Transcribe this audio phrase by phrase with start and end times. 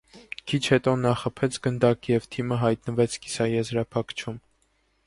[0.51, 4.43] Քիչ հետո նա խփեց գնդակ և թիմը հայտնվեց կիսաեզրափակչում։